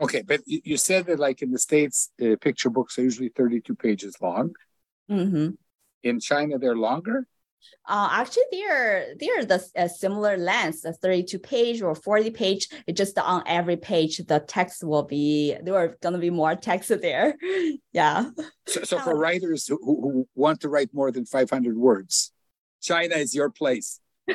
[0.01, 3.75] Okay, but you said that like in the states, uh, picture books are usually thirty-two
[3.75, 4.55] pages long.
[5.09, 5.49] hmm
[6.03, 7.27] In China, they're longer.
[7.87, 12.67] Uh, actually, they're they're the uh, similar length, the 32 page or 40 page.
[12.87, 16.89] It just on every page, the text will be there are gonna be more text
[17.01, 17.35] there.
[17.93, 18.29] yeah.
[18.67, 19.19] So, so for Oh.
[19.19, 22.31] writers who, who who want to write more than five hundred words,
[22.81, 23.99] China is your place.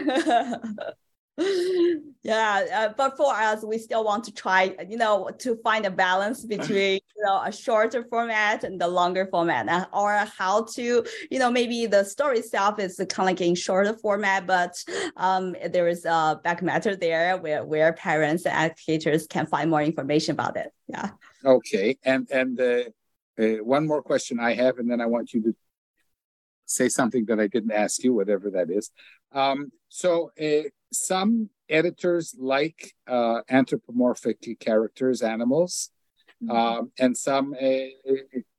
[2.23, 5.91] yeah, uh, but for us, we still want to try, you know, to find a
[5.91, 11.05] balance between, you know, a shorter format and the longer format, uh, or how to,
[11.31, 14.77] you know, maybe the story itself is kind of like in shorter format, but
[15.17, 19.83] um, there is a back matter there where where parents and educators can find more
[19.83, 20.73] information about it.
[20.87, 21.11] Yeah.
[21.45, 22.85] Okay, and and uh,
[23.41, 25.55] uh, one more question I have, and then I want you to
[26.67, 28.91] say something that I didn't ask you, whatever that is.
[29.33, 35.91] Um, so uh, some editors like uh, anthropomorphic characters, animals,
[36.43, 36.57] mm-hmm.
[36.57, 38.13] um, and some uh,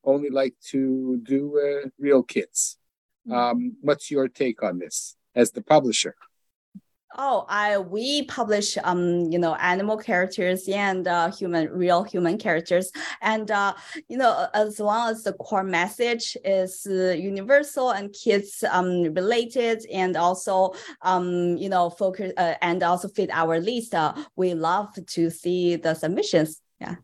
[0.03, 2.77] only like to do uh, real kids.
[3.27, 3.37] Mm-hmm.
[3.37, 6.15] Um, what's your take on this as the publisher?
[7.17, 12.91] Oh, I we publish um you know animal characters and uh, human real human characters,
[13.21, 13.73] and uh,
[14.09, 19.85] you know as long as the core message is uh, universal and kids um related
[19.91, 20.73] and also
[21.03, 25.77] um you know focus uh, and also fit our list, uh, we love to see
[25.77, 26.61] the submissions.
[26.81, 26.95] Yeah.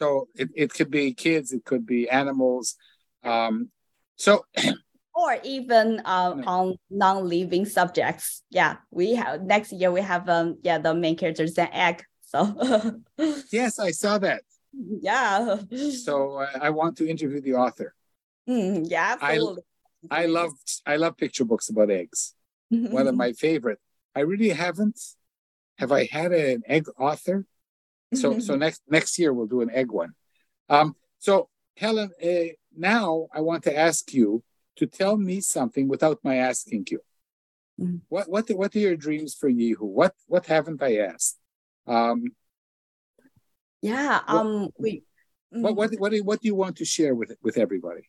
[0.00, 2.76] So it, it could be kids, it could be animals.
[3.24, 3.70] Um,
[4.16, 4.44] so
[5.14, 8.42] or even uh, on non-living subjects.
[8.50, 12.02] Yeah, we have next year we have um yeah the main characters an egg.
[12.22, 13.00] So
[13.52, 14.42] yes, I saw that.
[14.72, 15.58] Yeah.
[16.04, 17.94] So uh, I want to interview the author.
[18.48, 19.62] Mm, yeah, absolutely.
[20.10, 20.52] I, I love
[20.84, 22.34] I love picture books about eggs.
[22.70, 23.78] One of my favorite.
[24.16, 25.00] I really haven't.
[25.78, 27.46] Have I had an egg author?
[28.14, 30.12] So so next next year we'll do an egg one.
[30.68, 34.42] Um, so Helen, uh, now I want to ask you
[34.76, 37.00] to tell me something without my asking you.
[37.80, 37.96] Mm-hmm.
[38.08, 39.80] What what what are your dreams for Yeehoo?
[39.80, 41.38] What what haven't I asked?
[41.86, 42.24] Um,
[43.82, 44.20] yeah.
[44.26, 44.62] Um.
[44.62, 45.02] What, we.
[45.50, 45.98] What what mm.
[45.98, 48.08] what what do you want to share with with everybody?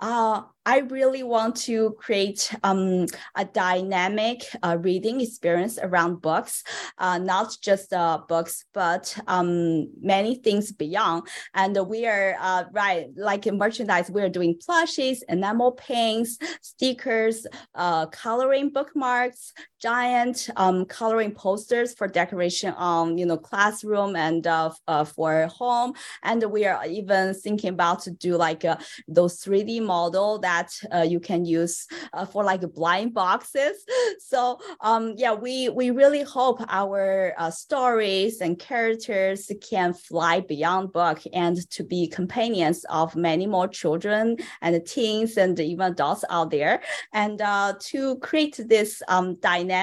[0.00, 6.64] Uh, I really want to create um, a dynamic uh, reading experience around books,
[6.98, 11.28] uh, not just uh, books, but um, many things beyond.
[11.54, 17.46] And we are uh, right, like in merchandise, we are doing plushies, enamel paints, stickers,
[17.76, 19.52] uh, coloring bookmarks,
[19.86, 25.92] giant um, coloring posters for decoration on you know classroom and uh, for home.
[26.24, 28.62] And we are even thinking about to do like
[29.06, 33.76] those 3D model that uh, you can use uh, for like blind boxes.
[34.18, 40.92] So um, yeah, we we really hope our uh, stories and characters can fly beyond
[40.92, 46.50] book and to be companions of many more children and teens and even adults out
[46.50, 46.74] there,
[47.12, 49.75] and uh, to create this um, dynamic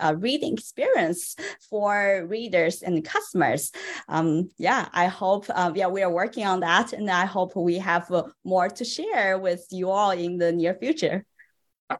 [0.00, 1.36] uh, reading experience
[1.70, 3.72] for readers and customers.
[4.08, 7.78] Um, yeah, I hope uh, yeah we are working on that, and I hope we
[7.78, 8.10] have
[8.44, 11.24] more to share with you all in the near future.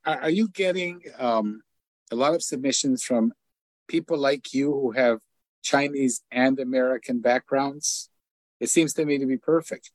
[0.05, 1.63] Are you getting um,
[2.11, 3.33] a lot of submissions from
[3.89, 5.21] people like you who have
[5.63, 8.11] Chinese and American backgrounds?
[8.59, 9.91] It seems to me to be perfect.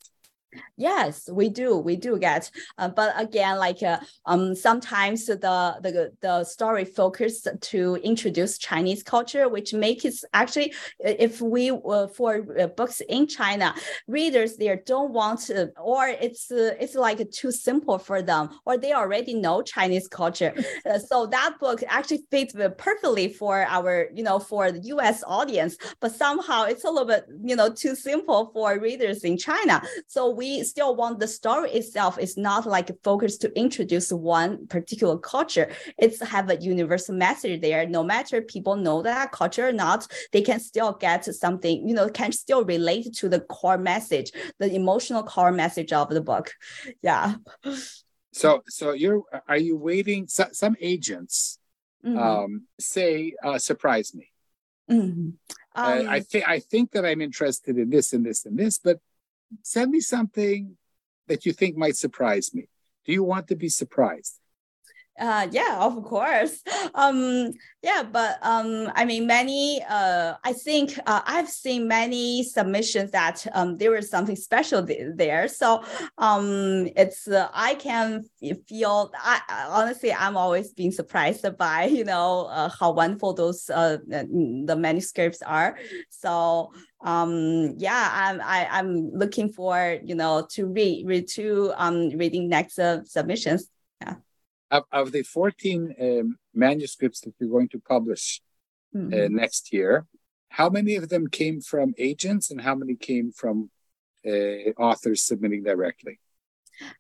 [0.77, 1.77] Yes, we do.
[1.77, 7.47] We do get, uh, but again, like uh, um, sometimes the the the story focused
[7.59, 12.41] to introduce Chinese culture, which makes it actually, if we uh, for
[12.75, 13.73] books in China,
[14.07, 18.77] readers there don't want to, or it's uh, it's like too simple for them, or
[18.77, 20.53] they already know Chinese culture.
[20.83, 25.23] Uh, so that book actually fits perfectly for our you know for the U.S.
[25.27, 29.81] audience, but somehow it's a little bit you know too simple for readers in China.
[30.07, 35.15] So we still want the story itself is not like focused to introduce one particular
[35.19, 35.67] culture.
[35.99, 37.88] It's have a universal message there.
[37.88, 42.10] No matter people know that culture or not, they can still get something, you know,
[42.10, 46.47] can still relate to the core message, the emotional core message of the book.
[47.04, 47.36] Yeah.
[48.34, 50.27] So, so you're, are you waiting?
[50.27, 51.60] So, some agents
[52.04, 52.17] mm-hmm.
[52.17, 54.32] um, say, uh, surprise me.
[54.89, 55.30] Mm-hmm.
[55.75, 58.77] Um, uh, I think I think that I'm interested in this and this and this,
[58.77, 58.99] but
[59.63, 60.77] send me something
[61.27, 62.67] that you think might surprise me.
[63.05, 64.41] Do you want to be surprised?
[65.19, 66.61] Uh, yeah, of course.
[66.93, 69.81] Um, yeah, but um, I mean, many.
[69.87, 75.13] Uh, I think uh, I've seen many submissions that um, there was something special th-
[75.15, 75.47] there.
[75.47, 75.85] So
[76.17, 78.25] um, it's uh, I can
[78.67, 79.13] feel.
[79.17, 84.75] I honestly, I'm always being surprised by you know uh, how wonderful those uh, the
[84.77, 85.77] manuscripts are.
[86.09, 91.27] So um yeah i'm I, am i am looking for you know to read read
[91.29, 93.69] to um reading next uh, submissions
[94.01, 94.15] yeah
[94.71, 98.41] of, of the 14 um, manuscripts that you're going to publish
[98.95, 99.13] uh, mm-hmm.
[99.13, 100.05] uh, next year,
[100.49, 103.69] how many of them came from agents and how many came from
[104.25, 106.19] uh, authors submitting directly?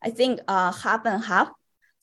[0.03, 1.49] I think uh, half and half.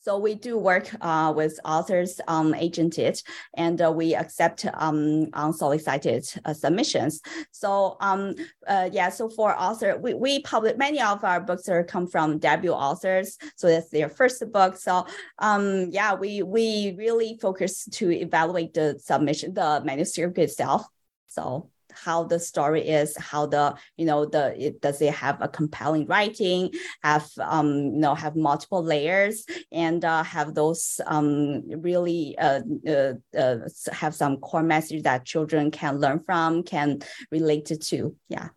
[0.08, 6.24] So we do work uh, with authors um, agented, and uh, we accept um, unsolicited
[6.46, 7.20] uh, submissions.
[7.52, 8.34] So um,
[8.66, 12.38] uh, yeah, so for author, we, we publish many of our books are come from
[12.38, 14.78] debut authors, so that's their first book.
[14.78, 15.04] So
[15.40, 20.86] um, yeah, we we really focus to evaluate the submission, the manuscript itself.
[21.26, 21.68] So
[22.04, 26.06] how the story is, how the you know the it, does it have a compelling
[26.06, 32.60] writing, have um you know have multiple layers, and uh, have those um really uh,
[32.86, 33.56] uh, uh,
[33.92, 38.16] have some core message that children can learn from, can relate to.
[38.28, 38.48] Yeah.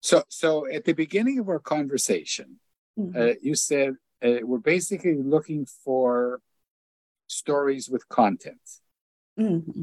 [0.00, 2.60] So so at the beginning of our conversation,
[2.98, 3.20] mm-hmm.
[3.20, 6.40] uh, you said uh, we're basically looking for
[7.26, 8.60] stories with content.
[9.38, 9.82] Mm-hmm.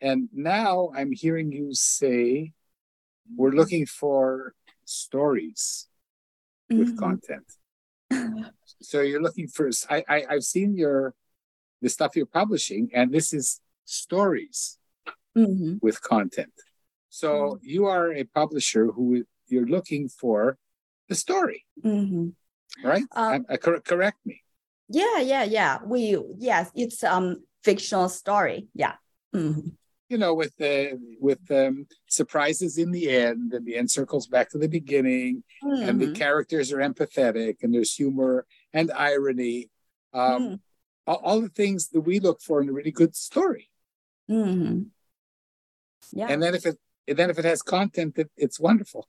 [0.00, 2.52] And now I'm hearing you say
[3.36, 5.88] we're looking for stories
[6.68, 6.98] with mm-hmm.
[6.98, 7.46] content.
[8.82, 11.14] so you're looking for I, I I've seen your
[11.82, 14.78] the stuff you're publishing, and this is stories
[15.36, 15.76] mm-hmm.
[15.80, 16.52] with content.
[17.08, 17.56] So mm-hmm.
[17.62, 20.58] you are a publisher who you're looking for
[21.08, 22.28] the story, mm-hmm.
[22.86, 23.04] right?
[23.12, 24.42] Um, uh, cor- correct me.
[24.88, 25.78] Yeah, yeah, yeah.
[25.84, 28.68] We yes, it's um fictional story.
[28.74, 28.94] Yeah.
[29.34, 29.68] Mm-hmm.
[30.10, 34.50] You know, with the with um, surprises in the end, and the end circles back
[34.50, 35.88] to the beginning, mm-hmm.
[35.88, 36.14] and the mm-hmm.
[36.14, 39.70] characters are empathetic, and there's humor and irony.
[40.12, 40.60] Um, mm.
[41.06, 43.70] all, all, the things that we look for in a really good story.
[44.28, 44.82] Mm-hmm.
[46.12, 46.26] Yeah.
[46.28, 49.06] And then if it and then if it has content, it, it's wonderful.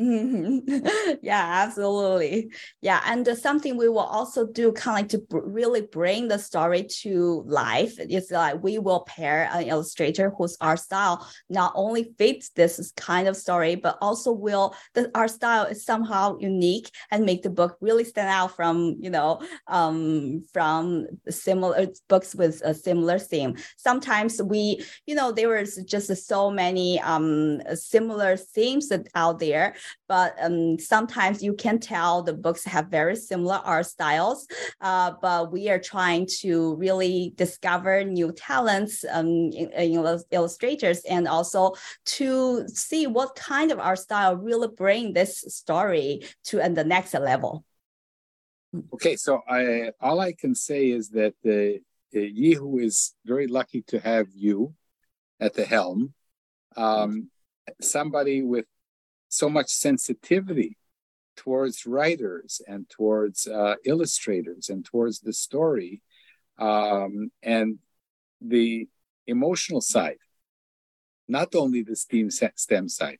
[0.00, 1.16] Mm-hmm.
[1.22, 2.52] yeah, absolutely.
[2.80, 6.38] Yeah, and uh, something we will also do kind of like to really bring the
[6.38, 12.12] story to life is like we will pair an illustrator whose art style not only
[12.16, 17.26] fits this kind of story, but also will the art style is somehow unique and
[17.26, 22.72] make the book really stand out from you know um, from similar books with a
[22.72, 23.56] similar theme.
[23.76, 29.74] Sometimes we you know there was just so many um, similar themes out there
[30.08, 34.46] but um, sometimes you can tell the books have very similar art styles.
[34.80, 41.28] Uh, but we are trying to really discover new talents um, in, in illustrators and
[41.28, 41.74] also
[42.04, 47.14] to see what kind of art style really bring this story to uh, the next
[47.14, 47.64] level.
[48.92, 51.80] Okay, so I all I can say is that the,
[52.14, 54.74] Yeehoo is very lucky to have you
[55.40, 56.14] at the helm.
[56.76, 57.30] Um,
[57.80, 58.66] somebody with
[59.28, 60.76] so much sensitivity
[61.36, 66.02] towards writers and towards uh, illustrators and towards the story
[66.58, 67.78] um, and
[68.40, 68.88] the
[69.26, 70.18] emotional side,
[71.28, 73.18] not only the STEM, STEM side.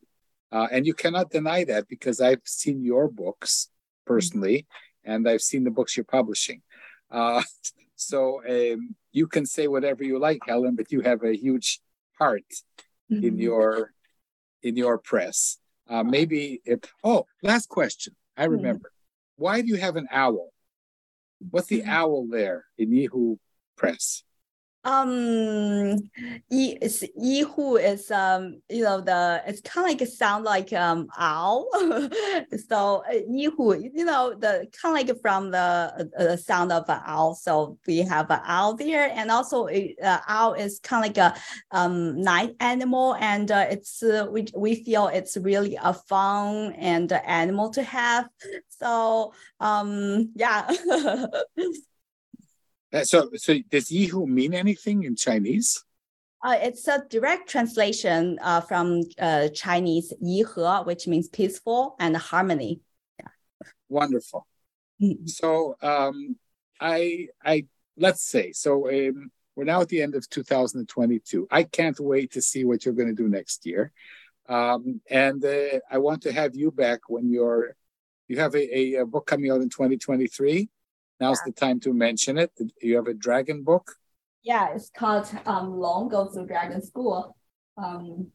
[0.50, 3.68] Uh, and you cannot deny that because I've seen your books
[4.06, 4.66] personally,
[5.04, 6.62] and I've seen the books you're publishing.
[7.10, 7.42] Uh,
[7.96, 11.80] so um, you can say whatever you like, Helen, but you have a huge
[12.18, 12.50] heart
[13.10, 13.24] mm-hmm.
[13.24, 13.92] in your
[14.62, 15.58] in your press.
[15.88, 18.14] Uh, maybe if, oh, last question.
[18.36, 18.52] I hmm.
[18.52, 18.88] remember.
[18.88, 19.42] Mm-hmm.
[19.42, 20.50] Why do you have an owl?
[21.50, 21.90] What's the mm-hmm.
[21.90, 23.38] owl there in Yeehoo
[23.76, 24.24] Press?
[24.88, 26.10] Um
[26.48, 31.68] yi is um you know the it's kind of like a sound like um owl.
[32.68, 37.02] So uh, Yeehoo you know the kind of like from the uh, sound of an
[37.04, 37.34] owl.
[37.34, 39.10] So we have an owl there.
[39.14, 41.38] And also uh, owl is kind of like a
[41.76, 43.14] um night animal.
[43.20, 48.26] And uh, it's uh, we, we feel it's really a fun and animal to have.
[48.68, 50.66] So um yeah.
[50.90, 51.26] Uh,
[53.02, 55.84] so, so does Yeehoo mean anything in Chinese?
[56.42, 62.80] Uh, it's a direct translation uh, from uh, Chinese Yihe, which means peaceful and harmony.
[63.18, 63.28] Yeah.
[63.88, 64.46] Wonderful.
[65.02, 65.26] Mm-hmm.
[65.26, 66.36] so, um,
[66.80, 67.66] I, I
[67.96, 68.88] let's say so.
[68.88, 71.48] Um, we're now at the end of 2022.
[71.50, 73.92] I can't wait to see what you're going to do next year,
[74.48, 77.76] um, and uh, I want to have you back when you're.
[78.28, 80.68] You have a, a book coming out in 2023
[81.20, 81.50] Now's yeah.
[81.50, 82.52] the time to mention it.
[82.80, 83.96] You have a dragon book?
[84.42, 87.36] Yeah, it's called um, Long Goes to Dragon School.
[87.76, 88.28] Um,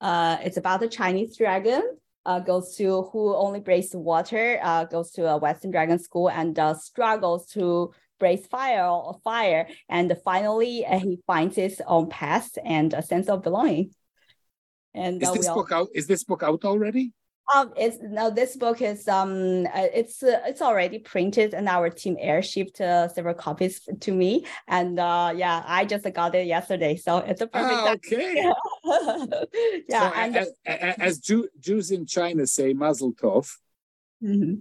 [0.00, 1.82] uh, it's about the Chinese dragon.
[2.26, 4.58] Uh, goes to who only breathes water.
[4.62, 9.66] Uh, goes to a Western dragon school and uh, struggles to breathe fire or fire.
[9.88, 13.92] And finally, uh, he finds his own path and a sense of belonging.
[14.94, 15.88] And is uh, this book out?
[15.94, 17.12] Is this book out already?
[17.54, 21.88] Um, it's now this book is um, uh, it's uh, it's already printed, and our
[21.88, 26.96] team airshipped uh, several copies to me, and uh, yeah, I just got it yesterday,
[26.96, 27.72] so it's a perfect.
[27.74, 28.34] Ah, okay.
[29.88, 33.50] yeah, so and as, as Jew, Jews in China say, Mazel Tov.
[34.22, 34.56] Mm-hmm.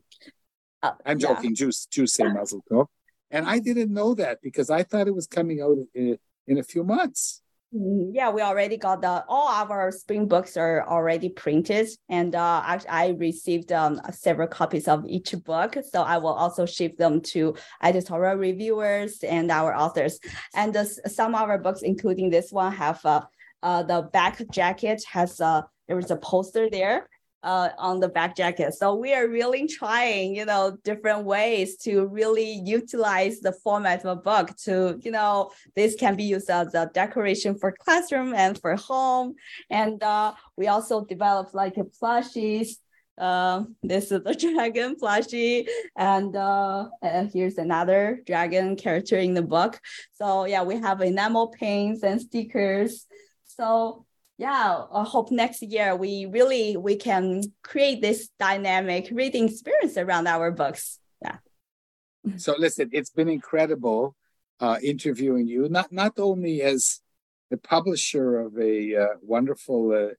[0.81, 1.49] Uh, I'm joking.
[1.49, 1.55] Yeah.
[1.55, 2.87] Jews Jews say Mazel Tov,
[3.31, 6.17] and I didn't know that because I thought it was coming out in,
[6.47, 7.41] in a few months.
[7.75, 12.61] Mm, yeah, we already got the all our spring books are already printed, and uh,
[12.63, 15.75] I, I received um, several copies of each book.
[15.91, 20.17] So I will also ship them to editorial reviewers and our authors.
[20.55, 23.21] And uh, some of our books, including this one, have uh,
[23.61, 27.09] uh, the back jacket has a there was a poster there
[27.47, 28.73] uh, on the back jacket.
[28.73, 34.17] So we are really trying, you know, different ways to really utilize the format of
[34.17, 38.59] a book to, you know, this can be used as a decoration for classroom and
[38.59, 39.35] for home.
[39.69, 42.79] And uh, we also developed like plushies.
[43.17, 49.41] Uh, this is the dragon plushie, and uh, and here's another dragon character in the
[49.41, 49.79] book.
[50.11, 53.07] So yeah, we have enamel paints and stickers.
[53.45, 54.05] So
[54.37, 60.27] yeah i hope next year we really we can create this dynamic reading experience around
[60.27, 60.99] our books.
[61.21, 61.37] Yeah.
[62.37, 64.15] So listen it's been incredible
[64.59, 65.69] uh, interviewing you.
[65.69, 67.01] Not not only as
[67.49, 70.13] the publisher of a uh, wonderful uh,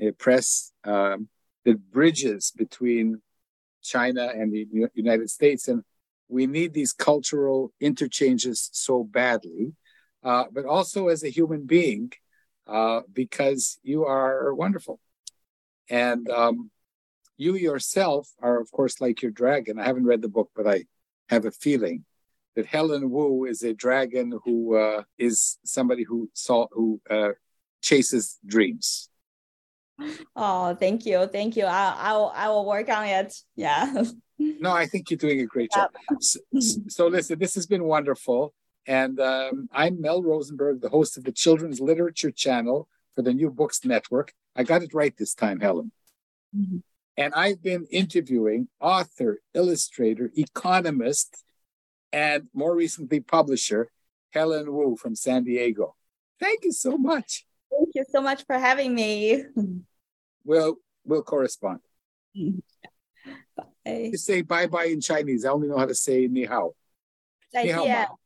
[0.00, 1.28] a press um,
[1.64, 3.20] that bridges between
[3.82, 5.82] china and the united states and
[6.28, 9.72] we need these cultural interchanges so badly
[10.22, 12.12] uh, but also as a human being
[12.70, 15.00] uh, because you are wonderful.
[15.88, 16.70] And um,
[17.36, 19.78] you yourself are, of course, like your dragon.
[19.78, 20.84] I haven't read the book, but I
[21.28, 22.04] have a feeling
[22.54, 27.30] that Helen Wu is a dragon who uh, is somebody who saw who uh,
[27.82, 29.08] chases dreams.
[30.34, 31.64] Oh, thank you, thank you.
[31.64, 33.34] I I will, I will work on it.
[33.56, 34.04] Yeah.
[34.38, 35.90] no, I think you're doing a great job.
[36.20, 36.40] So,
[36.88, 38.54] so listen, this has been wonderful.
[38.86, 43.50] And um, I'm Mel Rosenberg, the host of the Children's Literature Channel for the New
[43.50, 44.32] Books Network.
[44.56, 45.92] I got it right this time, Helen.
[46.56, 46.78] Mm-hmm.
[47.16, 51.44] And I've been interviewing author, illustrator, economist,
[52.12, 53.90] and more recently, publisher
[54.32, 55.94] Helen Wu from San Diego.
[56.40, 57.46] Thank you so much.
[57.70, 59.44] Thank you so much for having me.
[60.42, 61.80] We'll, we'll correspond.
[62.34, 63.64] Bye.
[63.84, 65.44] You say bye bye in Chinese.
[65.44, 66.74] I only know how to say ni hao.
[67.50, 68.19] 再见。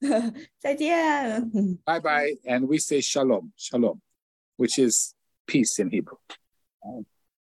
[0.60, 1.78] 再见.
[1.84, 2.34] Bye bye.
[2.46, 4.00] And we say shalom, shalom,
[4.56, 5.14] which is
[5.46, 6.18] peace in Hebrew.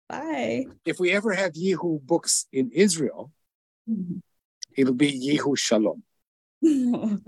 [0.09, 0.65] Bye.
[0.85, 3.31] If we ever have Yeehoo books in Israel,
[3.89, 4.19] mm-hmm.
[4.75, 6.03] it'll be Yehu Shalom.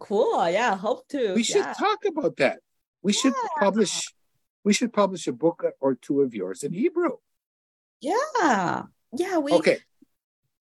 [0.00, 0.50] cool.
[0.50, 1.34] Yeah, hope to.
[1.34, 1.72] We should yeah.
[1.72, 2.60] talk about that.
[3.02, 3.48] We should yeah.
[3.58, 4.12] publish.
[4.64, 7.16] We should publish a book or two of yours in Hebrew.
[8.00, 8.82] Yeah.
[9.12, 9.38] Yeah.
[9.38, 9.52] We.
[9.52, 9.78] Okay.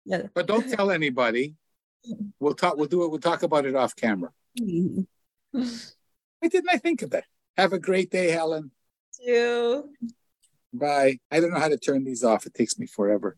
[0.05, 0.23] Yeah.
[0.33, 1.55] But don't tell anybody
[2.39, 2.77] We'll talk.
[2.77, 3.09] We'll do it.
[3.09, 4.31] We'll talk about it off camera.
[4.59, 5.01] Mm-hmm.
[6.39, 7.25] Why didn't I think of that?
[7.57, 8.71] Have a great day, Helen.
[9.19, 9.93] You.
[10.73, 11.19] Bye.
[11.31, 12.45] I don't know how to turn these off.
[12.45, 13.37] It takes me forever.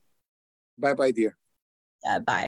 [0.78, 1.38] Bye, bye, dear.
[2.04, 2.20] Yeah.
[2.20, 2.48] Bye.